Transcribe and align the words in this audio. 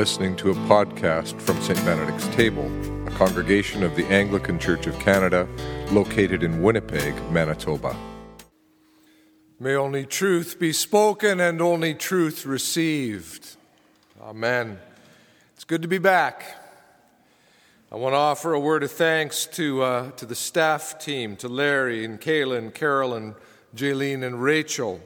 listening 0.00 0.34
to 0.34 0.50
a 0.50 0.54
podcast 0.66 1.38
from 1.42 1.60
St. 1.60 1.78
Benedict's 1.84 2.26
Table, 2.28 2.64
a 3.06 3.10
congregation 3.10 3.82
of 3.82 3.94
the 3.96 4.06
Anglican 4.06 4.58
Church 4.58 4.86
of 4.86 4.98
Canada 4.98 5.46
located 5.90 6.42
in 6.42 6.62
Winnipeg, 6.62 7.14
Manitoba. 7.30 7.94
May 9.58 9.74
only 9.74 10.06
truth 10.06 10.58
be 10.58 10.72
spoken 10.72 11.38
and 11.38 11.60
only 11.60 11.92
truth 11.92 12.46
received. 12.46 13.56
Amen. 14.22 14.78
It's 15.54 15.64
good 15.64 15.82
to 15.82 15.88
be 15.88 15.98
back. 15.98 16.46
I 17.92 17.96
want 17.96 18.14
to 18.14 18.18
offer 18.18 18.54
a 18.54 18.58
word 18.58 18.82
of 18.82 18.90
thanks 18.90 19.44
to, 19.48 19.82
uh, 19.82 20.10
to 20.12 20.24
the 20.24 20.34
staff 20.34 20.98
team, 20.98 21.36
to 21.36 21.48
Larry 21.48 22.06
and 22.06 22.18
Kaylin, 22.18 22.72
Carolyn, 22.72 23.34
Jaylene, 23.76 24.24
and 24.24 24.42
Rachel 24.42 25.02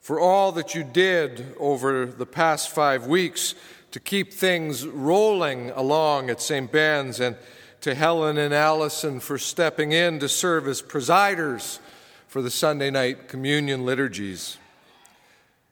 for 0.00 0.18
all 0.18 0.50
that 0.52 0.74
you 0.74 0.82
did 0.82 1.54
over 1.60 2.06
the 2.06 2.26
past 2.26 2.70
five 2.70 3.06
weeks 3.06 3.54
to 3.90 4.00
keep 4.00 4.32
things 4.32 4.86
rolling 4.86 5.70
along 5.70 6.30
at 6.30 6.40
St. 6.40 6.70
Ben's, 6.70 7.20
and 7.20 7.36
to 7.80 7.94
Helen 7.94 8.36
and 8.36 8.52
Allison 8.52 9.20
for 9.20 9.38
stepping 9.38 9.92
in 9.92 10.18
to 10.20 10.28
serve 10.28 10.68
as 10.68 10.82
presiders 10.82 11.80
for 12.28 12.42
the 12.42 12.50
Sunday 12.50 12.90
night 12.90 13.28
communion 13.28 13.84
liturgies. 13.84 14.58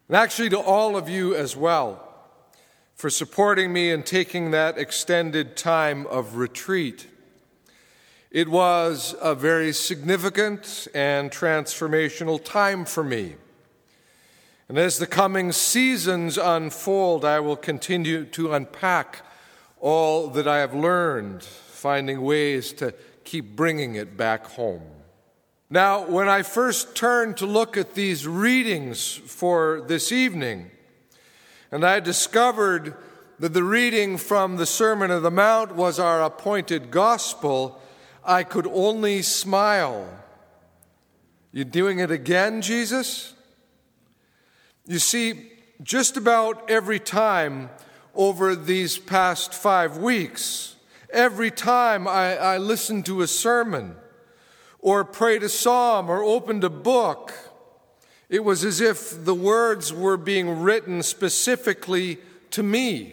And 0.09 0.17
actually, 0.17 0.49
to 0.51 0.59
all 0.59 0.97
of 0.97 1.09
you 1.09 1.35
as 1.35 1.57
well 1.57 2.05
for 2.99 3.11
supporting 3.11 3.73
me 3.73 3.93
in 3.93 4.03
taking 4.03 4.51
that 4.51 4.77
extended 4.77 5.57
time 5.57 6.05
of 6.09 6.35
retreat. 6.35 7.07
It 8.33 8.49
was 8.49 9.15
a 9.21 9.37
very 9.37 9.73
significant 9.73 10.89
and 10.95 11.31
transformational 11.31 12.43
time 12.43 12.85
for 12.85 13.05
me. 13.05 13.37
And 14.69 14.77
as 14.77 14.99
the 14.99 15.07
coming 15.07 15.51
seasons 15.53 16.37
unfold, 16.37 17.25
I 17.25 17.41
will 17.41 17.57
continue 17.57 18.27
to 18.27 18.53
unpack 18.53 19.23
all 19.81 20.29
that 20.29 20.47
I 20.47 20.59
have 20.59 20.75
learned, 20.75 21.43
finding 21.43 22.21
ways 22.21 22.75
to 22.75 22.93
keep 23.25 23.57
bringing 23.57 23.95
it 23.95 24.17
back 24.19 24.45
home. 24.45 24.83
Now, 25.71 26.07
when 26.07 26.29
I 26.29 26.43
first 26.43 26.95
turned 26.95 27.39
to 27.39 27.47
look 27.47 27.79
at 27.79 27.95
these 27.95 28.27
readings 28.27 29.15
for 29.15 29.83
this 29.87 30.13
evening, 30.13 30.71
and 31.73 31.85
I 31.85 32.01
discovered 32.01 32.95
that 33.39 33.55
the 33.55 33.65
reading 33.65 34.19
from 34.19 34.57
the 34.57 34.67
Sermon 34.67 35.11
of 35.11 35.23
the 35.23 35.31
Mount 35.31 35.77
was 35.77 35.99
our 35.99 36.23
appointed 36.23 36.91
gospel, 36.91 37.81
I 38.23 38.45
could 38.45 38.67
only 38.67 39.23
smile. 39.23 40.09
You 41.53 41.65
doing 41.65 42.01
it 42.01 42.11
again, 42.11 42.61
Jesus? 42.61 43.35
You 44.89 44.99
see, 44.99 45.53
just 45.83 46.17
about 46.17 46.71
every 46.71 46.99
time 46.99 47.69
over 48.15 48.57
these 48.57 48.97
past 48.97 49.53
five 49.53 49.99
weeks, 49.99 50.77
every 51.11 51.51
time 51.51 52.09
I, 52.09 52.39
I 52.39 52.57
listened 52.57 53.05
to 53.05 53.21
a 53.21 53.27
sermon 53.27 53.97
or 54.79 55.05
prayed 55.05 55.43
a 55.43 55.51
psalm 55.51 56.09
or 56.09 56.23
opened 56.23 56.65
a 56.65 56.71
book, 56.71 57.35
it 58.31 58.43
was 58.43 58.65
as 58.65 58.81
if 58.81 59.27
the 59.27 59.35
words 59.35 59.93
were 59.93 60.17
being 60.17 60.63
written 60.63 61.03
specifically 61.03 62.17
to 62.53 62.63
me 62.63 63.13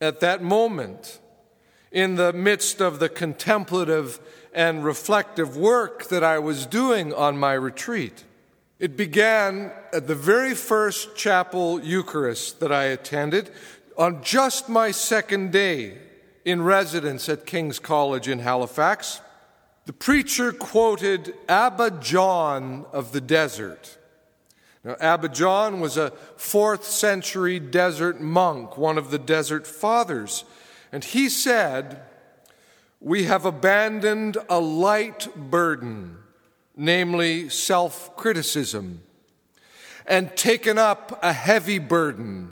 at 0.00 0.18
that 0.18 0.42
moment 0.42 1.20
in 1.92 2.16
the 2.16 2.32
midst 2.32 2.80
of 2.80 2.98
the 2.98 3.08
contemplative 3.08 4.18
and 4.52 4.84
reflective 4.84 5.56
work 5.56 6.08
that 6.08 6.24
I 6.24 6.40
was 6.40 6.66
doing 6.66 7.14
on 7.14 7.38
my 7.38 7.52
retreat. 7.52 8.24
It 8.78 8.94
began 8.96 9.72
at 9.90 10.06
the 10.06 10.14
very 10.14 10.54
first 10.54 11.16
chapel 11.16 11.80
Eucharist 11.80 12.60
that 12.60 12.70
I 12.70 12.84
attended 12.84 13.50
on 13.96 14.22
just 14.22 14.68
my 14.68 14.90
second 14.90 15.50
day 15.50 15.96
in 16.44 16.62
residence 16.62 17.26
at 17.30 17.46
King's 17.46 17.78
College 17.78 18.28
in 18.28 18.40
Halifax. 18.40 19.22
The 19.86 19.94
preacher 19.94 20.52
quoted 20.52 21.34
Abba 21.48 22.02
John 22.02 22.84
of 22.92 23.12
the 23.12 23.20
desert. 23.20 23.96
Now, 24.84 24.96
Abba 25.00 25.30
John 25.30 25.80
was 25.80 25.96
a 25.96 26.10
fourth 26.36 26.84
century 26.84 27.58
desert 27.58 28.20
monk, 28.20 28.76
one 28.76 28.98
of 28.98 29.10
the 29.10 29.18
desert 29.18 29.66
fathers. 29.66 30.44
And 30.92 31.02
he 31.02 31.30
said, 31.30 32.02
We 33.00 33.24
have 33.24 33.46
abandoned 33.46 34.36
a 34.50 34.60
light 34.60 35.28
burden 35.34 36.18
namely 36.76 37.48
self 37.48 38.14
criticism, 38.16 39.02
and 40.06 40.36
taken 40.36 40.78
up 40.78 41.18
a 41.22 41.32
heavy 41.32 41.78
burden, 41.78 42.50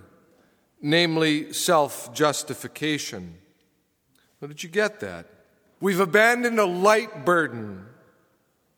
namely 0.80 1.52
self 1.52 2.12
justification. 2.14 3.36
How 4.40 4.46
did 4.46 4.62
you 4.62 4.68
get 4.68 5.00
that? 5.00 5.26
We've 5.80 6.00
abandoned 6.00 6.58
a 6.58 6.64
light 6.64 7.24
burden, 7.26 7.86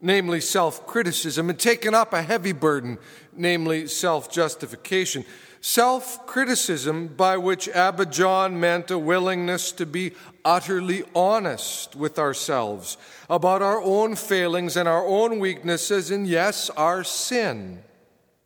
namely 0.01 0.41
self 0.41 0.87
criticism, 0.87 1.49
and 1.49 1.59
taken 1.59 1.95
up 1.95 2.13
a 2.13 2.23
heavy 2.23 2.53
burden, 2.53 2.99
namely 3.33 3.87
self 3.87 4.31
justification. 4.31 5.25
Self 5.69 6.29
criticism, 6.29 7.09
by 7.09 7.37
which 7.39 7.69
Abba 7.69 8.07
John 8.07 8.61
meant 8.61 8.93
a 8.93 8.99
willingness 9.01 9.73
to 9.73 9.85
be 9.85 10.13
utterly 10.45 11.03
honest 11.13 11.97
with 11.97 12.21
ourselves 12.21 12.97
about 13.29 13.63
our 13.63 13.83
own 13.83 14.15
failings 14.15 14.77
and 14.77 14.89
our 14.89 15.05
own 15.05 15.41
weaknesses, 15.41 16.13
and 16.13 16.25
yes, 16.25 16.71
our 16.71 17.03
sin. 17.03 17.83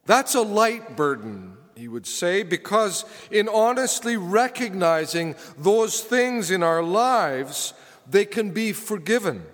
That's 0.07 0.35
a 0.35 0.41
light 0.41 0.97
burden, 0.97 1.59
he 1.77 1.89
would 1.89 2.07
say, 2.07 2.43
because 2.43 3.05
in 3.31 3.51
honestly 3.51 4.17
recognizing 4.17 5.35
those 5.59 6.01
things 6.01 6.51
in 6.51 6.63
our 6.63 6.83
lives, 6.83 7.75
they 8.09 8.25
can 8.25 8.53
be 8.53 8.73
forgiven. 8.73 9.45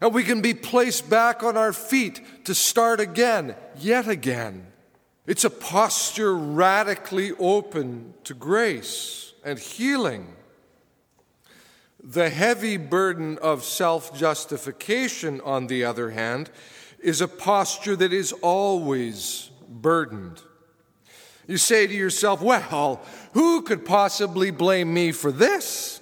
And 0.00 0.14
we 0.14 0.24
can 0.24 0.40
be 0.40 0.54
placed 0.54 1.10
back 1.10 1.42
on 1.42 1.58
our 1.58 1.74
feet 1.74 2.46
to 2.46 2.54
start 2.54 3.00
again, 3.00 3.54
yet 3.76 4.08
again. 4.08 4.69
It's 5.30 5.44
a 5.44 5.50
posture 5.50 6.34
radically 6.34 7.30
open 7.38 8.14
to 8.24 8.34
grace 8.34 9.32
and 9.44 9.60
healing. 9.60 10.26
The 12.02 12.30
heavy 12.30 12.76
burden 12.76 13.38
of 13.38 13.62
self 13.62 14.12
justification, 14.12 15.40
on 15.42 15.68
the 15.68 15.84
other 15.84 16.10
hand, 16.10 16.50
is 16.98 17.20
a 17.20 17.28
posture 17.28 17.94
that 17.94 18.12
is 18.12 18.32
always 18.42 19.52
burdened. 19.68 20.42
You 21.46 21.58
say 21.58 21.86
to 21.86 21.94
yourself, 21.94 22.42
Well, 22.42 23.00
who 23.32 23.62
could 23.62 23.84
possibly 23.84 24.50
blame 24.50 24.92
me 24.92 25.12
for 25.12 25.30
this? 25.30 26.00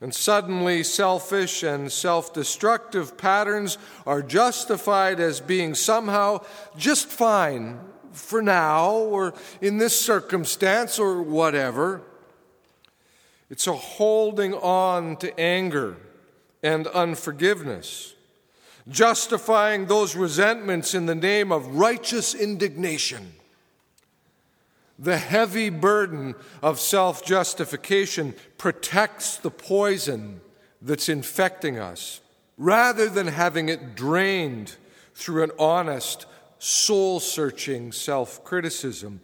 And 0.00 0.12
suddenly, 0.12 0.82
selfish 0.82 1.62
and 1.62 1.92
self 1.92 2.34
destructive 2.34 3.16
patterns 3.16 3.78
are 4.04 4.20
justified 4.20 5.20
as 5.20 5.40
being 5.40 5.76
somehow 5.76 6.44
just 6.76 7.06
fine 7.06 7.78
for 8.16 8.42
now 8.42 8.90
or 8.92 9.34
in 9.60 9.78
this 9.78 9.98
circumstance 9.98 10.98
or 10.98 11.22
whatever. 11.22 12.02
It's 13.48 13.66
a 13.66 13.74
holding 13.74 14.54
on 14.54 15.16
to 15.18 15.38
anger 15.38 15.96
and 16.62 16.86
unforgiveness, 16.88 18.14
justifying 18.88 19.86
those 19.86 20.16
resentments 20.16 20.94
in 20.94 21.06
the 21.06 21.14
name 21.14 21.52
of 21.52 21.76
righteous 21.76 22.34
indignation. 22.34 23.34
The 24.98 25.18
heavy 25.18 25.68
burden 25.68 26.34
of 26.62 26.80
self 26.80 27.24
justification 27.24 28.34
protects 28.56 29.36
the 29.36 29.50
poison 29.50 30.40
that's 30.80 31.08
infecting 31.08 31.78
us 31.78 32.20
rather 32.56 33.08
than 33.08 33.26
having 33.26 33.68
it 33.68 33.94
drained 33.94 34.76
through 35.14 35.42
an 35.42 35.50
honest, 35.58 36.26
soul 36.58 37.20
searching 37.20 37.92
self 37.92 38.44
criticism. 38.44 39.20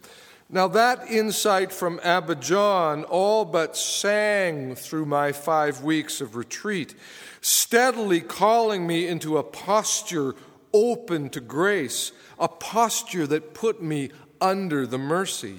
Now, 0.49 0.67
that 0.67 1.09
insight 1.09 1.71
from 1.71 1.99
Abba 2.03 2.35
John 2.35 3.05
all 3.05 3.43
but 3.43 3.75
sang 3.75 4.75
through 4.75 5.05
my 5.05 5.31
five 5.31 5.83
weeks 5.83 6.21
of 6.21 6.35
retreat, 6.35 6.93
steadily 7.41 8.21
calling 8.21 8.85
me 8.85 9.07
into 9.07 9.37
a 9.37 9.43
posture 9.43 10.35
open 10.73 11.29
to 11.29 11.39
grace, 11.39 12.11
a 12.37 12.47
posture 12.47 13.25
that 13.27 13.53
put 13.53 13.81
me 13.81 14.11
under 14.39 14.85
the 14.85 14.97
mercy. 14.97 15.55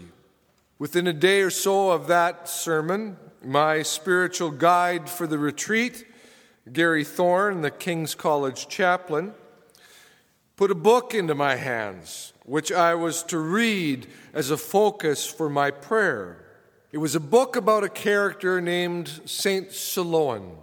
Within 0.79 1.07
a 1.07 1.13
day 1.13 1.41
or 1.41 1.51
so 1.51 1.91
of 1.91 2.07
that 2.09 2.49
sermon, 2.49 3.17
my 3.43 3.83
spiritual 3.83 4.51
guide 4.51 5.09
for 5.09 5.27
the 5.27 5.39
retreat, 5.39 6.07
Gary 6.73 7.05
Thorne, 7.05 7.63
the 7.63 7.71
King's 7.71 8.15
College 8.15 8.69
chaplain, 8.69 9.35
put 10.57 10.71
a 10.71 10.75
book 10.75 11.15
into 11.15 11.35
my 11.35 11.57
hands, 11.57 12.33
which 12.45 12.71
I 12.71 12.95
was 12.95 13.23
to 13.25 13.39
read 13.39 14.07
as 14.33 14.51
a 14.51 14.57
focus 14.57 15.27
for 15.27 15.49
my 15.49 15.71
prayer. 15.71 16.45
It 16.93 16.99
was 16.99 17.15
a 17.15 17.21
book 17.21 17.57
about 17.57 17.83
a 17.83 17.89
character 17.89 18.61
named 18.61 19.21
Saint 19.25 19.71
Silouan. 19.71 20.57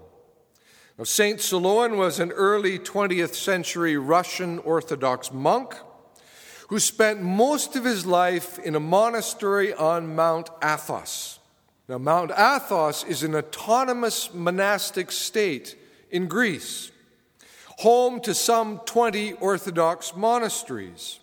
Now, 0.98 1.04
Saint 1.04 1.40
Silouan 1.40 1.98
was 1.98 2.20
an 2.20 2.32
early 2.32 2.80
20th 2.80 3.34
century 3.34 3.98
Russian 3.98 4.60
Orthodox 4.60 5.34
monk 5.34 5.76
who 6.70 6.80
spent 6.80 7.22
most 7.22 7.76
of 7.76 7.84
his 7.84 8.06
life 8.06 8.58
in 8.60 8.76
a 8.76 8.80
monastery 8.80 9.74
on 9.74 10.16
Mount 10.16 10.50
Athos. 10.64 11.40
Now, 11.90 11.98
Mount 11.98 12.32
Athos 12.32 13.04
is 13.04 13.24
an 13.24 13.36
autonomous 13.36 14.34
monastic 14.34 15.12
state 15.12 15.76
in 16.10 16.28
Greece, 16.28 16.91
home 17.82 18.20
to 18.20 18.32
some 18.32 18.78
20 18.86 19.34
Orthodox 19.34 20.16
monasteries. 20.16 21.20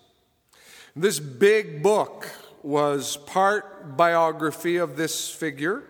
This 0.96 1.20
big 1.20 1.84
book 1.84 2.28
was 2.64 3.16
part 3.16 3.96
biography 3.96 4.76
of 4.76 4.96
this 4.96 5.30
figure, 5.30 5.84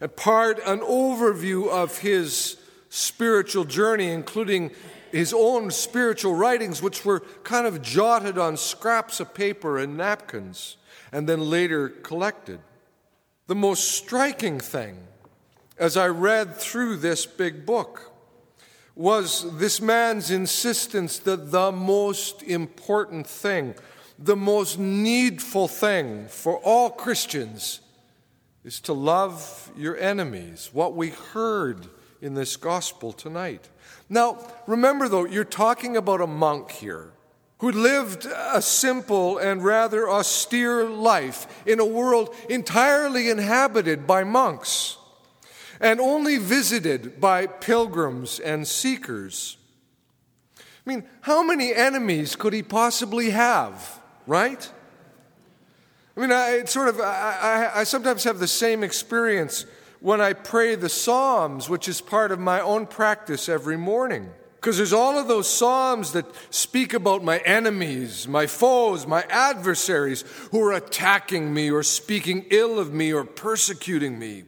and 0.00 0.16
part 0.16 0.58
an 0.66 0.80
overview 0.80 1.68
of 1.68 1.98
his 1.98 2.56
spiritual 2.88 3.64
journey, 3.64 4.08
including 4.08 4.72
his 5.12 5.32
own 5.32 5.70
spiritual 5.70 6.34
writings, 6.34 6.82
which 6.82 7.04
were 7.04 7.20
kind 7.44 7.64
of 7.64 7.80
jotted 7.80 8.36
on 8.36 8.56
scraps 8.56 9.20
of 9.20 9.32
paper 9.32 9.78
and 9.78 9.96
napkins, 9.96 10.76
and 11.12 11.28
then 11.28 11.40
later 11.40 11.88
collected. 11.88 12.58
The 13.46 13.54
most 13.54 13.92
striking 13.92 14.58
thing 14.58 15.06
as 15.78 15.96
I 15.96 16.08
read 16.08 16.56
through 16.56 16.96
this 16.96 17.26
big 17.26 17.64
book 17.64 18.12
was 18.98 19.46
this 19.58 19.80
man's 19.80 20.32
insistence 20.32 21.20
that 21.20 21.52
the 21.52 21.70
most 21.70 22.42
important 22.42 23.28
thing, 23.28 23.72
the 24.18 24.34
most 24.34 24.76
needful 24.76 25.68
thing 25.68 26.26
for 26.26 26.58
all 26.58 26.90
Christians 26.90 27.80
is 28.64 28.80
to 28.80 28.92
love 28.92 29.70
your 29.76 29.96
enemies, 29.98 30.70
what 30.72 30.96
we 30.96 31.10
heard 31.10 31.86
in 32.20 32.34
this 32.34 32.56
gospel 32.56 33.12
tonight. 33.12 33.68
Now, 34.08 34.44
remember 34.66 35.08
though, 35.08 35.26
you're 35.26 35.44
talking 35.44 35.96
about 35.96 36.20
a 36.20 36.26
monk 36.26 36.72
here 36.72 37.12
who 37.60 37.70
lived 37.70 38.26
a 38.26 38.60
simple 38.60 39.38
and 39.38 39.64
rather 39.64 40.10
austere 40.10 40.84
life 40.84 41.62
in 41.64 41.78
a 41.78 41.86
world 41.86 42.34
entirely 42.48 43.30
inhabited 43.30 44.08
by 44.08 44.24
monks 44.24 44.97
and 45.80 46.00
only 46.00 46.38
visited 46.38 47.20
by 47.20 47.46
pilgrims 47.46 48.40
and 48.40 48.66
seekers. 48.66 49.56
I 50.58 50.90
mean, 50.90 51.04
how 51.22 51.42
many 51.42 51.74
enemies 51.74 52.34
could 52.34 52.52
he 52.52 52.62
possibly 52.62 53.30
have, 53.30 54.00
right? 54.26 54.70
I 56.16 56.20
mean, 56.20 56.32
I 56.32 56.64
sort 56.64 56.88
of, 56.88 57.00
I, 57.00 57.70
I, 57.74 57.80
I 57.80 57.84
sometimes 57.84 58.24
have 58.24 58.38
the 58.38 58.48
same 58.48 58.82
experience 58.82 59.66
when 60.00 60.20
I 60.20 60.32
pray 60.32 60.74
the 60.74 60.88
Psalms, 60.88 61.68
which 61.68 61.88
is 61.88 62.00
part 62.00 62.32
of 62.32 62.38
my 62.38 62.60
own 62.60 62.86
practice 62.86 63.48
every 63.48 63.76
morning. 63.76 64.30
Because 64.56 64.76
there's 64.76 64.92
all 64.92 65.16
of 65.16 65.28
those 65.28 65.48
Psalms 65.48 66.12
that 66.12 66.26
speak 66.50 66.92
about 66.92 67.22
my 67.22 67.38
enemies, 67.38 68.26
my 68.26 68.46
foes, 68.46 69.06
my 69.06 69.22
adversaries 69.28 70.24
who 70.50 70.60
are 70.64 70.72
attacking 70.72 71.54
me 71.54 71.70
or 71.70 71.84
speaking 71.84 72.46
ill 72.50 72.78
of 72.80 72.92
me 72.92 73.12
or 73.12 73.24
persecuting 73.24 74.18
me. 74.18 74.44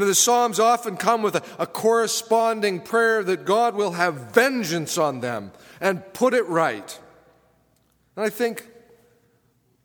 The 0.00 0.14
Psalms 0.14 0.60
often 0.60 0.96
come 0.96 1.22
with 1.22 1.36
a, 1.36 1.42
a 1.58 1.66
corresponding 1.66 2.80
prayer 2.80 3.22
that 3.24 3.44
God 3.44 3.74
will 3.74 3.92
have 3.92 4.32
vengeance 4.32 4.98
on 4.98 5.20
them 5.20 5.52
and 5.80 6.02
put 6.12 6.34
it 6.34 6.46
right. 6.46 6.98
And 8.16 8.24
I 8.24 8.28
think, 8.28 8.68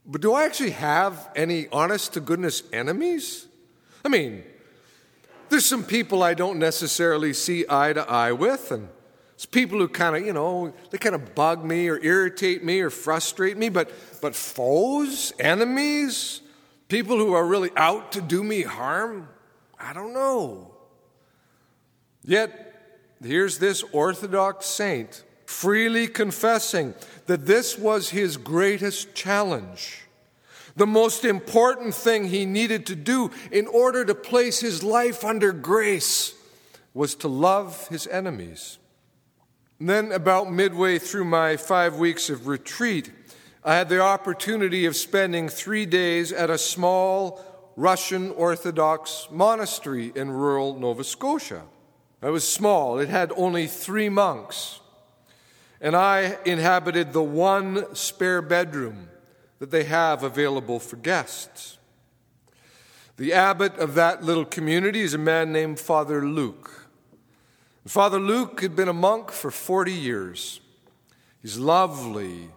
but 0.05 0.21
do 0.21 0.33
I 0.33 0.43
actually 0.43 0.71
have 0.71 1.29
any 1.35 1.67
honest 1.69 2.13
to 2.13 2.19
goodness 2.19 2.63
enemies? 2.73 3.47
I 4.03 4.09
mean, 4.09 4.43
there's 5.49 5.65
some 5.65 5.83
people 5.83 6.23
I 6.23 6.33
don't 6.33 6.59
necessarily 6.59 7.33
see 7.33 7.65
eye 7.69 7.93
to 7.93 8.09
eye 8.09 8.31
with, 8.31 8.71
and 8.71 8.89
it's 9.33 9.45
people 9.45 9.79
who 9.79 9.87
kind 9.87 10.15
of, 10.15 10.25
you 10.25 10.33
know, 10.33 10.73
they 10.91 10.97
kind 10.97 11.15
of 11.15 11.35
bug 11.35 11.63
me 11.63 11.87
or 11.89 11.99
irritate 11.99 12.63
me 12.63 12.79
or 12.79 12.89
frustrate 12.89 13.57
me, 13.57 13.69
but, 13.69 13.91
but 14.21 14.35
foes, 14.35 15.33
enemies, 15.39 16.41
people 16.87 17.17
who 17.17 17.33
are 17.33 17.45
really 17.45 17.71
out 17.75 18.11
to 18.13 18.21
do 18.21 18.43
me 18.43 18.61
harm, 18.61 19.27
I 19.81 19.93
don't 19.93 20.13
know. 20.13 20.73
Yet, 22.23 22.75
here's 23.23 23.57
this 23.57 23.83
Orthodox 23.91 24.67
saint 24.67 25.23
freely 25.45 26.07
confessing 26.07 26.93
that 27.25 27.45
this 27.45 27.77
was 27.77 28.09
his 28.09 28.37
greatest 28.37 29.13
challenge 29.13 30.01
the 30.75 30.87
most 30.87 31.25
important 31.25 31.93
thing 31.93 32.25
he 32.25 32.45
needed 32.45 32.85
to 32.87 32.95
do 32.95 33.31
in 33.51 33.67
order 33.67 34.05
to 34.05 34.15
place 34.15 34.59
his 34.59 34.83
life 34.83 35.23
under 35.23 35.51
grace 35.51 36.33
was 36.93 37.15
to 37.15 37.27
love 37.27 37.87
his 37.87 38.07
enemies. 38.07 38.77
And 39.79 39.89
then, 39.89 40.11
about 40.11 40.51
midway 40.51 40.99
through 40.99 41.25
my 41.25 41.57
five 41.57 41.95
weeks 41.95 42.29
of 42.29 42.47
retreat, 42.47 43.11
I 43.63 43.75
had 43.75 43.89
the 43.89 44.01
opportunity 44.01 44.85
of 44.85 44.95
spending 44.95 45.49
three 45.49 45.85
days 45.85 46.31
at 46.31 46.49
a 46.49 46.57
small 46.57 47.43
Russian 47.75 48.31
Orthodox 48.31 49.27
monastery 49.31 50.11
in 50.15 50.31
rural 50.31 50.77
Nova 50.77 51.03
Scotia. 51.03 51.63
It 52.21 52.29
was 52.29 52.47
small, 52.47 52.99
it 52.99 53.09
had 53.09 53.31
only 53.35 53.67
three 53.67 54.09
monks. 54.09 54.79
And 55.79 55.95
I 55.95 56.37
inhabited 56.45 57.11
the 57.11 57.23
one 57.23 57.95
spare 57.95 58.41
bedroom 58.41 59.09
that 59.59 59.71
they 59.71 59.85
have 59.85 60.23
available 60.23 60.79
for 60.79 60.97
guests. 60.97 61.79
The 63.17 63.33
abbot 63.33 63.77
of 63.77 63.95
that 63.95 64.23
little 64.23 64.45
community 64.45 65.01
is 65.01 65.13
a 65.13 65.19
man 65.19 65.51
named 65.51 65.79
Father 65.79 66.25
Luke. 66.25 66.89
Father 67.87 68.19
Luke 68.19 68.61
had 68.61 68.75
been 68.75 68.87
a 68.87 68.93
monk 68.93 69.31
for 69.31 69.49
40 69.49 69.91
years. 69.91 70.61
He's 71.41 71.57
lovely 71.57 72.49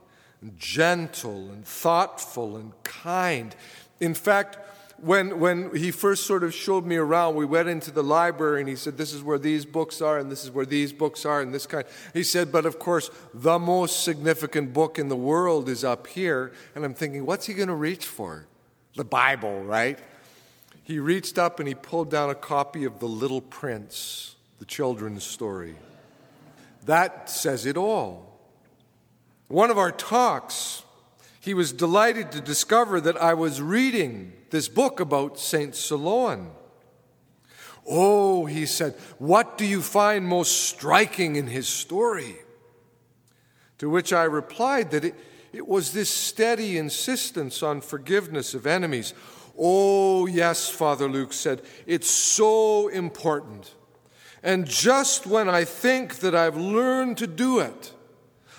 and 0.42 0.58
gentle 0.58 1.50
and 1.50 1.66
thoughtful 1.66 2.56
and 2.56 2.72
kind. 2.82 3.56
In 4.00 4.14
fact, 4.14 4.58
when, 4.98 5.40
when 5.40 5.74
he 5.74 5.90
first 5.90 6.26
sort 6.26 6.44
of 6.44 6.54
showed 6.54 6.86
me 6.86 6.96
around, 6.96 7.34
we 7.34 7.44
went 7.44 7.68
into 7.68 7.90
the 7.90 8.02
library 8.02 8.60
and 8.60 8.68
he 8.68 8.76
said, 8.76 8.96
This 8.96 9.12
is 9.12 9.22
where 9.22 9.38
these 9.38 9.64
books 9.64 10.00
are, 10.00 10.18
and 10.18 10.30
this 10.30 10.44
is 10.44 10.50
where 10.50 10.66
these 10.66 10.92
books 10.92 11.24
are, 11.24 11.40
and 11.40 11.52
this 11.52 11.66
kind. 11.66 11.84
He 12.12 12.22
said, 12.22 12.52
But 12.52 12.64
of 12.64 12.78
course, 12.78 13.10
the 13.32 13.58
most 13.58 14.04
significant 14.04 14.72
book 14.72 14.98
in 14.98 15.08
the 15.08 15.16
world 15.16 15.68
is 15.68 15.84
up 15.84 16.06
here. 16.06 16.52
And 16.74 16.84
I'm 16.84 16.94
thinking, 16.94 17.26
What's 17.26 17.46
he 17.46 17.54
going 17.54 17.68
to 17.68 17.74
reach 17.74 18.06
for? 18.06 18.46
The 18.94 19.04
Bible, 19.04 19.64
right? 19.64 19.98
He 20.84 20.98
reached 20.98 21.38
up 21.38 21.58
and 21.58 21.66
he 21.66 21.74
pulled 21.74 22.10
down 22.10 22.30
a 22.30 22.34
copy 22.34 22.84
of 22.84 23.00
The 23.00 23.08
Little 23.08 23.40
Prince, 23.40 24.36
the 24.60 24.64
children's 24.64 25.24
story. 25.24 25.74
That 26.86 27.28
says 27.28 27.66
it 27.66 27.76
all. 27.76 28.38
One 29.48 29.70
of 29.70 29.78
our 29.78 29.90
talks, 29.90 30.83
he 31.44 31.52
was 31.52 31.74
delighted 31.74 32.32
to 32.32 32.40
discover 32.40 33.02
that 33.02 33.20
I 33.20 33.34
was 33.34 33.60
reading 33.60 34.32
this 34.48 34.66
book 34.66 34.98
about 34.98 35.38
Saint 35.38 35.74
Silouan. 35.74 36.46
Oh, 37.86 38.46
he 38.46 38.64
said, 38.64 38.94
what 39.18 39.58
do 39.58 39.66
you 39.66 39.82
find 39.82 40.26
most 40.26 40.70
striking 40.70 41.36
in 41.36 41.48
his 41.48 41.68
story? 41.68 42.36
To 43.76 43.90
which 43.90 44.10
I 44.10 44.24
replied 44.24 44.90
that 44.92 45.04
it, 45.04 45.14
it 45.52 45.68
was 45.68 45.92
this 45.92 46.08
steady 46.08 46.78
insistence 46.78 47.62
on 47.62 47.82
forgiveness 47.82 48.54
of 48.54 48.66
enemies. 48.66 49.12
Oh, 49.58 50.24
yes, 50.24 50.70
Father 50.70 51.10
Luke 51.10 51.34
said, 51.34 51.60
it's 51.86 52.08
so 52.08 52.88
important. 52.88 53.74
And 54.42 54.66
just 54.66 55.26
when 55.26 55.50
I 55.50 55.64
think 55.64 56.20
that 56.20 56.34
I've 56.34 56.56
learned 56.56 57.18
to 57.18 57.26
do 57.26 57.58
it, 57.58 57.93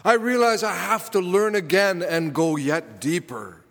I 0.05 0.13
realize 0.13 0.62
I 0.62 0.75
have 0.75 1.09
to 1.12 1.19
learn 1.19 1.55
again 1.55 2.03
and 2.03 2.31
go 2.31 2.57
yet 2.57 3.01
deeper. 3.01 3.63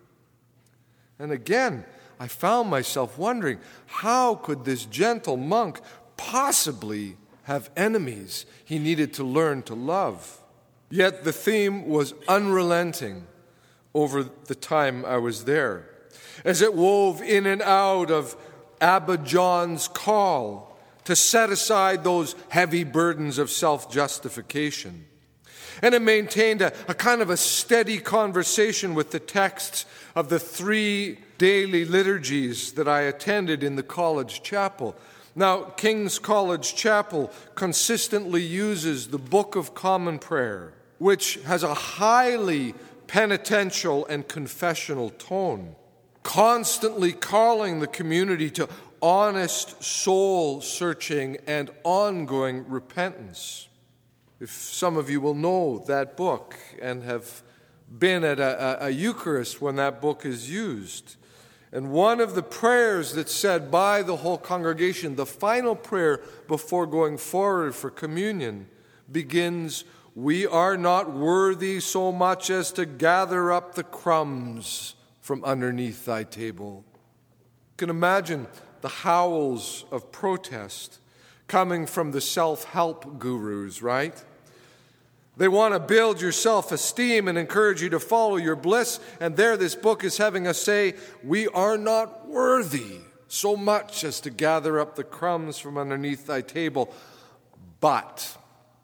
And 1.17 1.31
again, 1.31 1.85
I 2.19 2.27
found 2.27 2.69
myself 2.69 3.17
wondering 3.17 3.59
how 3.85 4.35
could 4.35 4.65
this 4.65 4.83
gentle 4.83 5.37
monk 5.37 5.79
possibly 6.17 7.15
have 7.43 7.69
enemies 7.77 8.45
he 8.65 8.79
needed 8.79 9.13
to 9.13 9.23
learn 9.23 9.63
to 9.63 9.75
love? 9.75 10.41
Yet 10.89 11.23
the 11.23 11.31
theme 11.31 11.87
was 11.87 12.13
unrelenting 12.27 13.27
over 13.93 14.23
the 14.23 14.55
time 14.55 15.05
I 15.05 15.17
was 15.17 15.45
there, 15.45 15.89
as 16.43 16.61
it 16.61 16.73
wove 16.73 17.21
in 17.21 17.45
and 17.45 17.61
out 17.61 18.11
of 18.11 18.35
Abba 18.81 19.19
John's 19.19 19.87
call 19.87 20.77
to 21.05 21.15
set 21.15 21.49
aside 21.49 22.03
those 22.03 22.35
heavy 22.49 22.83
burdens 22.83 23.37
of 23.37 23.49
self 23.49 23.89
justification. 23.89 25.05
And 25.81 25.95
it 25.95 26.01
maintained 26.01 26.61
a, 26.61 26.73
a, 26.87 26.93
kind 26.93 27.21
of 27.21 27.29
a 27.29 27.37
steady 27.37 27.99
conversation 27.99 28.95
with 28.95 29.11
the 29.11 29.19
texts 29.19 29.85
of 30.15 30.29
the 30.29 30.39
three 30.39 31.19
daily 31.37 31.85
liturgies 31.85 32.73
that 32.73 32.87
I 32.87 33.01
attended 33.01 33.63
in 33.63 33.75
the 33.75 33.83
college 33.83 34.41
chapel. 34.41 34.95
Now, 35.35 35.63
King's 35.63 36.17
College 36.17 36.75
Chapel 36.75 37.29
consistently 37.55 38.41
uses 38.41 39.09
the 39.09 39.17
Book 39.17 39.57
of 39.57 39.75
Common 39.75 40.17
Prayer, 40.17 40.71
which 40.97 41.35
has 41.43 41.61
a 41.61 41.73
highly 41.73 42.73
penitential 43.07 44.05
and 44.05 44.25
confessional 44.25 45.09
tone, 45.09 45.75
constantly 46.23 47.11
calling 47.11 47.81
the 47.81 47.87
community 47.87 48.49
to 48.51 48.69
honest 49.01 49.83
soul 49.83 50.61
searching 50.61 51.37
and 51.45 51.69
ongoing 51.83 52.67
repentance. 52.69 53.67
If 54.39 54.51
some 54.51 54.97
of 54.97 55.09
you 55.09 55.21
will 55.21 55.33
know 55.33 55.83
that 55.87 56.17
book 56.17 56.55
and 56.81 57.03
have 57.03 57.41
been 57.89 58.23
at 58.23 58.39
a, 58.39 58.85
a, 58.85 58.87
a 58.87 58.89
Eucharist 58.89 59.61
when 59.61 59.75
that 59.77 60.01
book 60.01 60.25
is 60.25 60.49
used, 60.49 61.15
And 61.75 61.91
one 61.91 62.21
of 62.21 62.35
the 62.35 62.41
prayers 62.41 63.13
that's 63.15 63.35
said 63.35 63.69
by 63.69 64.01
the 64.01 64.15
whole 64.15 64.37
congregation, 64.37 65.17
the 65.17 65.25
final 65.25 65.75
prayer 65.75 66.21
before 66.47 66.87
going 66.87 67.17
forward 67.17 67.75
for 67.75 67.89
communion, 67.89 68.67
begins 69.11 69.83
We 70.15 70.47
are 70.47 70.77
not 70.77 71.11
worthy 71.11 71.81
so 71.81 72.13
much 72.13 72.49
as 72.49 72.71
to 72.73 72.85
gather 72.85 73.51
up 73.51 73.75
the 73.75 73.83
crumbs 73.83 74.95
from 75.19 75.43
underneath 75.43 76.05
thy 76.05 76.23
table. 76.23 76.85
You 77.71 77.75
can 77.75 77.89
imagine 77.89 78.47
the 78.79 78.87
howls 78.87 79.83
of 79.91 80.13
protest 80.13 80.99
coming 81.47 81.85
from 81.85 82.11
the 82.11 82.21
self 82.21 82.65
help 82.65 83.19
gurus, 83.19 83.81
right? 83.81 84.23
They 85.37 85.47
want 85.47 85.73
to 85.73 85.79
build 85.79 86.21
your 86.21 86.31
self 86.31 86.71
esteem 86.71 87.27
and 87.27 87.37
encourage 87.37 87.81
you 87.81 87.89
to 87.89 87.99
follow 87.99 88.37
your 88.37 88.55
bliss. 88.55 88.99
And 89.19 89.35
there, 89.35 89.57
this 89.57 89.75
book 89.75 90.03
is 90.03 90.17
having 90.17 90.47
us 90.47 90.61
say, 90.61 90.95
We 91.23 91.47
are 91.49 91.77
not 91.77 92.27
worthy 92.27 92.99
so 93.27 93.57
much 93.57 94.03
as 94.03 94.21
to 94.21 94.29
gather 94.29 94.79
up 94.79 94.95
the 94.95 95.03
crumbs 95.03 95.57
from 95.57 95.77
underneath 95.77 96.27
thy 96.27 96.41
table. 96.41 96.93
But, 97.81 98.37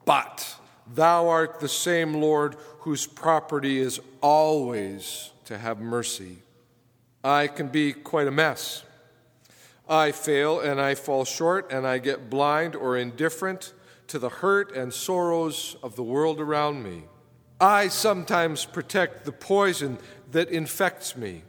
but, 0.06 0.56
thou 0.94 1.30
art 1.30 1.60
the 1.60 1.70
same 1.70 2.16
Lord 2.16 2.58
whose 2.80 3.08
property 3.08 3.80
is 3.80 4.00
always 4.20 5.32
to 5.46 5.58
have 5.58 5.80
mercy. 5.80 6.40
I 7.24 7.48
can 7.48 7.68
be 7.68 7.94
quite 7.94 8.28
a 8.28 8.32
mess. 8.32 8.84
I 9.88 10.12
fail 10.12 10.60
and 10.60 10.80
I 10.80 10.96
fall 10.96 11.26
short 11.26 11.72
and 11.72 11.86
I 11.86 11.98
get 11.98 12.30
blind 12.30 12.76
or 12.76 12.98
indifferent 12.98 13.74
to 14.08 14.20
the 14.20 14.30
hurt 14.30 14.76
and 14.76 14.94
sorrows 14.94 15.76
of 15.82 15.96
the 15.96 16.04
world 16.04 16.40
around 16.40 16.84
me. 16.84 17.04
I 17.60 17.90
sometimes 17.90 18.66
protect 18.66 19.24
the 19.24 19.32
poison 19.32 20.00
that 20.32 20.50
infects 20.50 21.16
me, 21.16 21.44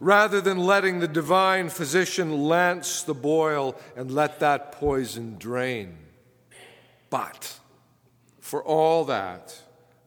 rather 0.00 0.40
than 0.40 0.58
letting 0.58 1.00
the 1.00 1.08
divine 1.08 1.68
physician 1.68 2.44
lance 2.44 3.02
the 3.02 3.14
boil 3.14 3.76
and 3.94 4.10
let 4.10 4.40
that 4.40 4.72
poison 4.72 5.36
drain. 5.38 5.98
But 7.10 7.58
for 8.40 8.62
all 8.62 9.04
that, 9.04 9.60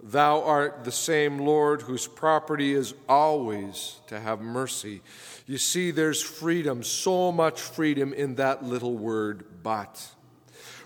thou 0.03 0.41
art 0.43 0.84
the 0.84 0.91
same 0.91 1.39
Lord 1.39 1.84
whose 1.84 2.08
property 2.08 2.74
is 2.74 2.93
always 3.08 4.00
to 4.08 4.20
have 4.20 4.41
mercy. 4.41 5.01
You 5.46 5.58
see, 5.58 5.91
there's 5.91 6.22
freedom, 6.22 6.84
so 6.84 7.31
much 7.31 7.62
freedom 7.62 8.13
in 8.13 8.36
that 8.36 8.63
little 8.63 8.98
word, 8.98 9.46
but. 9.63 10.12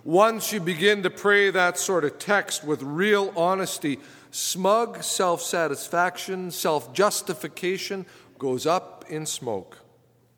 Once 0.03 0.53
you 0.53 0.59
begin 0.59 1.01
to 1.01 1.09
pray 1.09 1.49
that 1.49 1.79
sort 1.79 2.03
of 2.03 2.19
text 2.19 2.63
with 2.63 2.83
real 2.83 3.33
honesty, 3.35 3.99
smug 4.29 5.01
self 5.01 5.41
satisfaction, 5.41 6.51
self 6.51 6.93
justification 6.93 8.05
goes 8.37 8.65
up 8.67 9.05
in 9.09 9.25
smoke. 9.25 9.79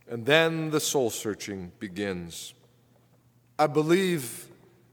And 0.09 0.25
then 0.25 0.69
the 0.69 0.79
soul 0.79 1.09
searching 1.09 1.73
begins. 1.79 2.53
I 3.59 3.67
believe 3.67 4.47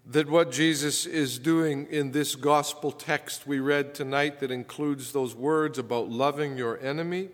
that 0.07 0.29
what 0.29 0.53
Jesus 0.53 1.07
is 1.07 1.39
doing 1.39 1.87
in 1.91 2.13
this 2.13 2.35
gospel 2.35 2.93
text 2.93 3.47
we 3.47 3.59
read 3.59 3.95
tonight, 3.95 4.41
that 4.41 4.51
includes 4.51 5.13
those 5.13 5.35
words 5.35 5.79
about 5.79 6.11
loving 6.11 6.59
your 6.59 6.79
enemy, 6.81 7.31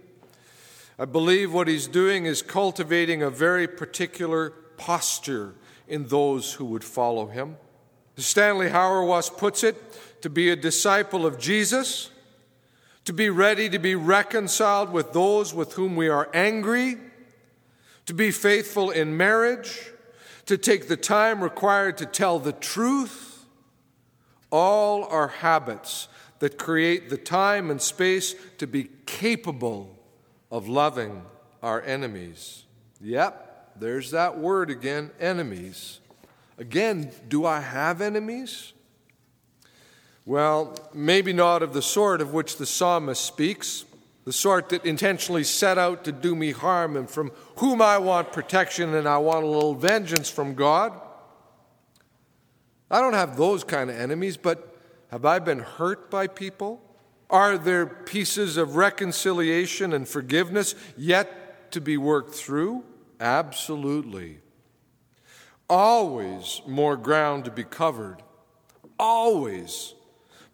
I 0.99 1.07
believe 1.07 1.53
what 1.53 1.67
he's 1.67 1.89
doing 1.89 2.27
is 2.27 2.43
cultivating 2.43 3.23
a 3.23 3.31
very 3.31 3.67
particular 3.67 4.51
posture 4.77 5.55
in 5.89 6.07
those 6.07 6.55
who 6.55 6.67
would 6.67 6.85
follow 6.85 7.27
him. 7.27 7.57
Stanley 8.17 8.69
Hauerwas 8.69 9.37
puts 9.37 9.65
it 9.65 10.23
to 10.23 10.31
be 10.31 10.51
a 10.51 10.57
disciple 10.57 11.25
of 11.25 11.39
Jesus, 11.39 12.11
to 13.07 13.13
be 13.13 13.31
ready 13.31 13.69
to 13.71 13.79
be 13.79 13.95
reconciled 13.95 14.91
with 14.91 15.13
those 15.13 15.55
with 15.55 15.73
whom 15.73 15.97
we 15.97 16.09
are 16.09 16.29
angry, 16.35 16.99
to 18.07 18.15
be 18.15 18.31
faithful 18.31 18.91
in 18.91 19.17
marriage, 19.17 19.91
to 20.51 20.59
take 20.59 20.89
the 20.89 20.97
time 20.97 21.45
required 21.45 21.97
to 21.97 22.05
tell 22.05 22.41
the 22.41 22.51
truth. 22.51 23.47
All 24.51 25.05
are 25.05 25.29
habits 25.29 26.09
that 26.41 26.59
create 26.59 27.09
the 27.09 27.17
time 27.17 27.71
and 27.71 27.81
space 27.81 28.35
to 28.59 28.67
be 28.67 28.89
capable 29.07 29.97
of 30.51 30.67
loving 30.67 31.23
our 31.63 31.81
enemies. 31.83 32.65
Yep, 33.01 33.75
there's 33.79 34.11
that 34.11 34.39
word 34.39 34.71
again 34.71 35.13
enemies. 35.21 36.01
Again, 36.59 37.13
do 37.29 37.47
I 37.47 37.61
have 37.61 38.01
enemies? 38.01 38.73
Well, 40.27 40.77
maybe 40.93 41.33
not 41.33 41.63
of 41.63 41.75
the 41.75 41.81
sort 41.81 42.21
of 42.21 42.35
which 42.35 42.57
the 42.57 42.67
psalmist 42.67 43.25
speaks, 43.25 43.85
the 44.25 44.33
sort 44.33 44.69
that 44.69 44.85
intentionally 44.85 45.45
set 45.45 45.79
out 45.79 46.05
to 46.05 46.13
do 46.13 46.35
me 46.35 46.53
harm 46.53 46.97
and 46.97 47.11
from 47.11 47.33
whom 47.57 47.81
I 47.81 47.99
want 47.99 48.33
protection 48.33 48.95
and 48.95 49.09
I 49.09 49.19
want 49.19 49.45
a 49.45 49.49
little 49.49 49.75
vengeance 49.75 50.29
from 50.29 50.55
God. 50.55 50.99
I 52.91 53.01
don't 53.01 53.15
have 53.15 53.37
those 53.37 53.65
kind 53.65 53.89
of 53.89 53.97
enemies, 53.97 54.37
but 54.37 54.77
have 55.11 55.25
I 55.25 55.39
been 55.39 55.61
hurt 55.61 56.11
by 56.11 56.27
people? 56.27 56.83
Are 57.31 57.57
there 57.57 57.87
pieces 57.87 58.57
of 58.57 58.77
reconciliation 58.77 59.93
and 59.93 60.09
forgiveness 60.09 60.75
yet 60.97 61.73
to 61.73 61.81
be 61.81 61.97
worked 61.97 62.35
through? 62.35 62.85
Absolutely. 63.21 64.41
Always 65.69 66.61
more 66.67 66.97
ground 66.97 67.45
to 67.45 67.51
be 67.51 67.63
covered. 67.63 68.23
Always. 68.99 69.95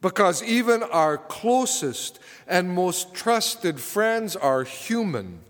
Because 0.00 0.42
even 0.42 0.82
our 0.82 1.16
closest 1.16 2.20
and 2.46 2.70
most 2.70 3.14
trusted 3.14 3.80
friends 3.80 4.36
are 4.36 4.62
human. 4.62 5.40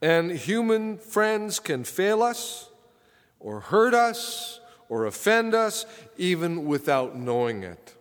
And 0.00 0.32
human 0.32 0.98
friends 0.98 1.58
can 1.58 1.84
fail 1.84 2.22
us, 2.22 2.70
or 3.40 3.60
hurt 3.60 3.94
us, 3.94 4.60
or 4.88 5.06
offend 5.06 5.54
us, 5.54 5.86
even 6.16 6.66
without 6.66 7.16
knowing 7.16 7.62
it. 7.62 7.94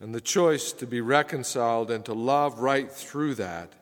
And 0.00 0.14
the 0.14 0.20
choice 0.20 0.72
to 0.72 0.86
be 0.86 1.00
reconciled 1.00 1.90
and 1.90 2.04
to 2.06 2.12
love 2.12 2.58
right 2.58 2.90
through 2.90 3.36
that 3.36 3.72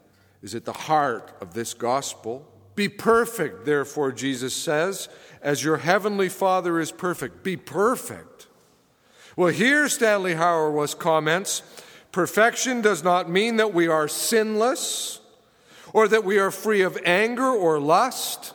is 0.42 0.54
at 0.54 0.64
the 0.64 0.72
heart 0.72 1.32
of 1.40 1.54
this 1.54 1.74
gospel. 1.74 2.46
Be 2.74 2.88
perfect, 2.88 3.64
therefore, 3.64 4.12
Jesus 4.12 4.54
says, 4.54 5.08
as 5.42 5.64
your 5.64 5.78
heavenly 5.78 6.28
Father 6.28 6.78
is 6.78 6.92
perfect. 6.92 7.42
Be 7.42 7.56
perfect. 7.56 8.46
Well, 9.36 9.52
here 9.52 9.88
Stanley 9.88 10.34
Hauerwas 10.34 10.98
comments 10.98 11.62
perfection 12.12 12.80
does 12.80 13.04
not 13.04 13.30
mean 13.30 13.56
that 13.56 13.72
we 13.72 13.86
are 13.86 14.08
sinless 14.08 15.20
or 15.92 16.08
that 16.08 16.24
we 16.24 16.38
are 16.38 16.50
free 16.50 16.82
of 16.82 16.98
anger 17.04 17.48
or 17.48 17.78
lust, 17.78 18.54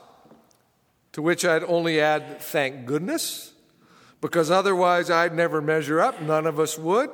to 1.13 1.21
which 1.21 1.45
I'd 1.45 1.63
only 1.63 1.99
add, 1.99 2.41
thank 2.41 2.85
goodness, 2.85 3.53
because 4.21 4.51
otherwise 4.51 5.09
I'd 5.09 5.33
never 5.33 5.61
measure 5.61 6.01
up. 6.01 6.21
None 6.21 6.45
of 6.45 6.59
us 6.59 6.77
would. 6.77 7.09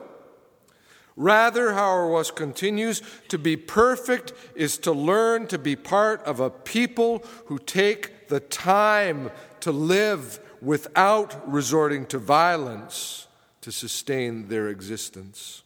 Rather, 1.15 1.72
Hauerwas 1.72 2.34
continues, 2.34 3.01
to 3.27 3.38
be 3.38 3.58
perfect 3.58 4.34
is 4.56 4.77
to 4.80 4.91
learn 4.91 5.46
to 5.48 5.60
be 5.60 5.75
part 5.75 6.24
of 6.24 6.39
a 6.39 6.50
people 6.50 7.24
who 7.46 7.60
take 7.60 8.27
the 8.30 8.39
time 8.39 9.30
to 9.60 9.72
live 9.72 10.39
without 10.62 11.51
resorting 11.51 12.06
to 12.08 12.18
violence 12.18 13.27
to 13.62 13.72
sustain 13.72 14.48
their 14.48 14.68
existence. 14.68 15.63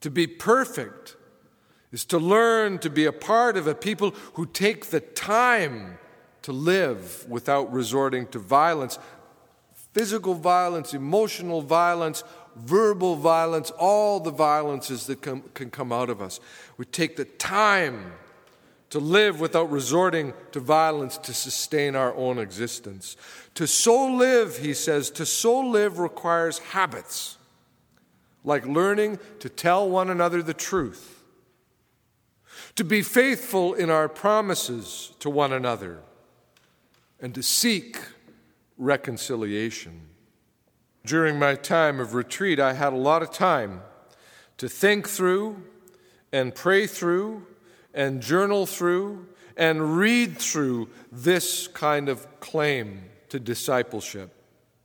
To 0.00 0.10
be 0.10 0.26
perfect 0.26 1.16
is 1.92 2.04
to 2.06 2.18
learn 2.18 2.78
to 2.78 2.90
be 2.90 3.04
a 3.04 3.12
part 3.12 3.56
of 3.56 3.66
a 3.66 3.74
people 3.74 4.14
who 4.34 4.46
take 4.46 4.86
the 4.86 5.00
time 5.00 5.98
to 6.42 6.52
live 6.52 7.26
without 7.28 7.72
resorting 7.72 8.26
to 8.28 8.38
violence 8.38 8.98
physical 9.96 10.34
violence, 10.34 10.92
emotional 10.92 11.62
violence, 11.62 12.22
verbal 12.54 13.16
violence, 13.16 13.70
all 13.78 14.20
the 14.20 14.30
violences 14.30 15.06
that 15.06 15.22
can 15.22 15.70
come 15.70 15.90
out 15.90 16.10
of 16.10 16.20
us. 16.20 16.38
We 16.76 16.84
take 16.84 17.16
the 17.16 17.24
time 17.24 18.12
to 18.96 19.00
live 19.00 19.40
without 19.40 19.70
resorting 19.70 20.32
to 20.52 20.58
violence 20.58 21.18
to 21.18 21.34
sustain 21.34 21.94
our 21.94 22.14
own 22.14 22.38
existence. 22.38 23.14
To 23.52 23.66
so 23.66 24.06
live, 24.06 24.56
he 24.56 24.72
says, 24.72 25.10
to 25.10 25.26
so 25.26 25.60
live 25.60 25.98
requires 25.98 26.60
habits, 26.60 27.36
like 28.42 28.64
learning 28.64 29.18
to 29.40 29.50
tell 29.50 29.86
one 29.86 30.08
another 30.08 30.42
the 30.42 30.54
truth, 30.54 31.22
to 32.74 32.84
be 32.84 33.02
faithful 33.02 33.74
in 33.74 33.90
our 33.90 34.08
promises 34.08 35.12
to 35.18 35.28
one 35.28 35.52
another, 35.52 36.00
and 37.20 37.34
to 37.34 37.42
seek 37.42 37.98
reconciliation. 38.78 40.08
During 41.04 41.38
my 41.38 41.54
time 41.54 42.00
of 42.00 42.14
retreat, 42.14 42.58
I 42.58 42.72
had 42.72 42.94
a 42.94 42.96
lot 42.96 43.20
of 43.20 43.30
time 43.30 43.82
to 44.56 44.70
think 44.70 45.06
through 45.06 45.62
and 46.32 46.54
pray 46.54 46.86
through 46.86 47.46
and 47.96 48.22
journal 48.22 48.66
through 48.66 49.26
and 49.56 49.98
read 49.98 50.38
through 50.38 50.88
this 51.10 51.66
kind 51.66 52.08
of 52.08 52.40
claim 52.40 53.02
to 53.30 53.40
discipleship. 53.40 54.30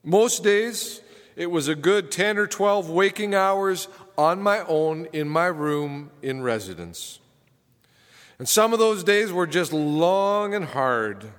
Most 0.04 0.44
days, 0.44 1.02
it 1.36 1.52
was 1.52 1.68
a 1.68 1.76
good 1.76 2.10
10 2.10 2.38
or 2.38 2.48
12 2.48 2.90
waking 2.90 3.36
hours 3.36 3.88
on 4.18 4.42
my 4.42 4.62
own 4.62 5.08
in 5.14 5.30
my 5.30 5.46
room 5.46 6.10
in 6.22 6.42
residence. 6.42 7.20
And 8.40 8.50
some 8.50 8.74
of 8.74 8.80
those 8.80 9.04
days 9.04 9.32
were 9.32 9.46
just 9.46 9.72
long 9.74 10.56
and 10.56 10.66
hard. 10.66 11.32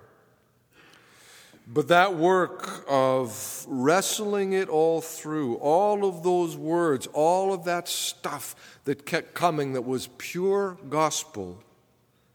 But 1.73 1.89
that 1.89 2.17
work 2.17 2.85
of 2.87 3.65
wrestling 3.67 4.53
it 4.53 4.69
all 4.69 5.01
through, 5.01 5.55
all 5.57 6.05
of 6.05 6.23
those 6.23 6.55
words, 6.55 7.07
all 7.15 7.55
of 7.55 7.65
that 7.65 7.89
stuff 7.89 8.55
that 8.85 9.07
kept 9.07 9.33
coming 9.33 9.73
that 9.73 9.83
was 9.83 10.09
pure 10.19 10.77
gospel, 10.91 11.63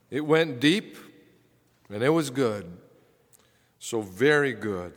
it 0.10 0.22
went 0.22 0.60
deep 0.60 0.98
and 1.88 2.02
it 2.02 2.10
was 2.10 2.32
good. 2.32 2.66
So, 3.78 4.02
very 4.02 4.54
good. 4.54 4.94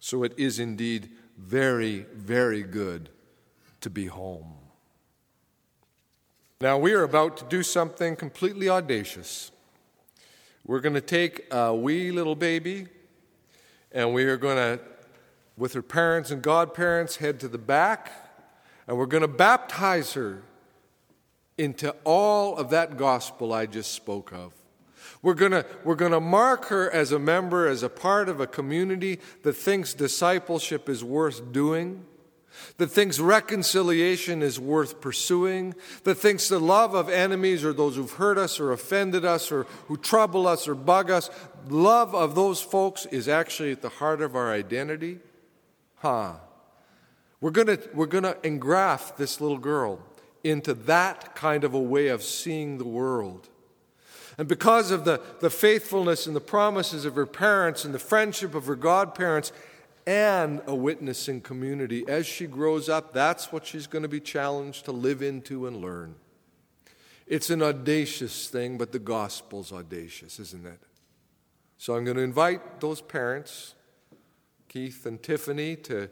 So, 0.00 0.24
it 0.24 0.34
is 0.36 0.58
indeed 0.58 1.10
very, 1.38 2.00
very 2.14 2.64
good 2.64 3.10
to 3.80 3.90
be 3.90 4.06
home. 4.06 4.54
Now, 6.60 6.78
we 6.78 6.94
are 6.94 7.04
about 7.04 7.36
to 7.36 7.44
do 7.44 7.62
something 7.62 8.16
completely 8.16 8.68
audacious. 8.68 9.52
We're 10.64 10.80
going 10.80 10.94
to 10.94 11.00
take 11.00 11.46
a 11.52 11.72
wee 11.72 12.10
little 12.10 12.34
baby 12.34 12.88
and 13.94 14.12
we 14.12 14.24
are 14.24 14.36
going 14.36 14.56
to, 14.56 14.84
with 15.56 15.72
her 15.72 15.82
parents 15.82 16.30
and 16.32 16.42
godparents, 16.42 17.16
head 17.16 17.38
to 17.40 17.48
the 17.48 17.58
back, 17.58 18.12
and 18.86 18.98
we're 18.98 19.06
going 19.06 19.22
to 19.22 19.28
baptize 19.28 20.12
her 20.14 20.42
into 21.56 21.94
all 22.02 22.56
of 22.56 22.70
that 22.70 22.96
gospel 22.96 23.52
I 23.52 23.66
just 23.66 23.92
spoke 23.92 24.32
of. 24.32 24.52
We're 25.22 25.34
going 25.34 25.52
to, 25.52 25.64
we're 25.84 25.94
going 25.94 26.12
to 26.12 26.20
mark 26.20 26.66
her 26.66 26.90
as 26.90 27.12
a 27.12 27.18
member, 27.18 27.68
as 27.68 27.82
a 27.82 27.88
part 27.88 28.28
of 28.28 28.40
a 28.40 28.46
community 28.46 29.20
that 29.42 29.54
thinks 29.54 29.94
discipleship 29.94 30.88
is 30.88 31.02
worth 31.02 31.52
doing, 31.52 32.04
that 32.76 32.88
thinks 32.88 33.18
reconciliation 33.18 34.42
is 34.42 34.58
worth 34.58 35.00
pursuing, 35.00 35.74
that 36.04 36.16
thinks 36.16 36.48
the 36.48 36.58
love 36.58 36.94
of 36.94 37.08
enemies 37.08 37.64
or 37.64 37.72
those 37.72 37.96
who've 37.96 38.12
hurt 38.12 38.38
us 38.38 38.58
or 38.58 38.72
offended 38.72 39.24
us 39.24 39.52
or 39.52 39.64
who 39.86 39.96
trouble 39.96 40.46
us 40.46 40.66
or 40.66 40.74
bug 40.74 41.10
us, 41.10 41.30
love 41.68 42.14
of 42.14 42.34
those 42.34 42.60
folks 42.60 43.06
is 43.06 43.28
actually 43.28 43.72
at 43.72 43.82
the 43.82 43.88
heart 43.88 44.20
of 44.20 44.34
our 44.36 44.52
identity. 44.52 45.18
Huh. 45.96 46.34
We're 47.40 47.50
going 47.50 47.78
we're 47.92 48.06
going 48.06 48.24
to 48.24 48.36
engraft 48.42 49.18
this 49.18 49.40
little 49.40 49.58
girl 49.58 50.00
into 50.42 50.74
that 50.74 51.34
kind 51.34 51.64
of 51.64 51.74
a 51.74 51.80
way 51.80 52.08
of 52.08 52.22
seeing 52.22 52.78
the 52.78 52.84
world. 52.84 53.48
And 54.36 54.48
because 54.48 54.90
of 54.90 55.04
the, 55.04 55.20
the 55.40 55.50
faithfulness 55.50 56.26
and 56.26 56.34
the 56.34 56.40
promises 56.40 57.04
of 57.04 57.14
her 57.14 57.26
parents 57.26 57.84
and 57.84 57.94
the 57.94 57.98
friendship 57.98 58.54
of 58.54 58.66
her 58.66 58.74
godparents, 58.74 59.52
and 60.06 60.60
a 60.66 60.74
witnessing 60.74 61.40
community. 61.40 62.04
As 62.08 62.26
she 62.26 62.46
grows 62.46 62.88
up, 62.88 63.12
that's 63.12 63.52
what 63.52 63.66
she's 63.66 63.86
going 63.86 64.02
to 64.02 64.08
be 64.08 64.20
challenged 64.20 64.84
to 64.84 64.92
live 64.92 65.22
into 65.22 65.66
and 65.66 65.76
learn. 65.76 66.16
It's 67.26 67.48
an 67.50 67.62
audacious 67.62 68.48
thing, 68.48 68.76
but 68.76 68.92
the 68.92 68.98
gospel's 68.98 69.72
audacious, 69.72 70.38
isn't 70.38 70.66
it? 70.66 70.80
So 71.78 71.96
I'm 71.96 72.04
going 72.04 72.16
to 72.16 72.22
invite 72.22 72.80
those 72.80 73.00
parents, 73.00 73.74
Keith 74.68 75.06
and 75.06 75.22
Tiffany, 75.22 75.76
to 75.76 76.10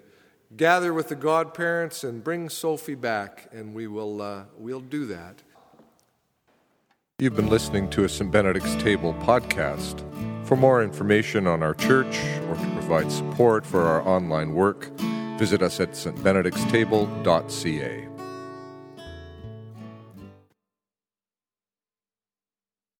gather 0.56 0.92
with 0.92 1.08
the 1.08 1.14
godparents 1.14 2.04
and 2.04 2.24
bring 2.24 2.48
Sophie 2.48 2.94
back, 2.94 3.48
and 3.52 3.74
we 3.74 3.86
will 3.86 4.20
uh, 4.20 4.44
we'll 4.56 4.80
do 4.80 5.06
that. 5.06 5.42
You've 7.18 7.36
been 7.36 7.50
listening 7.50 7.88
to 7.90 8.04
a 8.04 8.08
St. 8.08 8.30
Benedict's 8.30 8.74
Table 8.82 9.14
podcast. 9.20 10.02
For 10.52 10.56
more 10.56 10.82
information 10.82 11.46
on 11.46 11.62
our 11.62 11.72
church 11.72 12.18
or 12.50 12.56
to 12.56 12.70
provide 12.74 13.10
support 13.10 13.64
for 13.64 13.84
our 13.84 14.06
online 14.06 14.52
work, 14.52 14.90
visit 15.38 15.62
us 15.62 15.80
at 15.80 15.92
stbenedictstable.ca. 15.92 18.11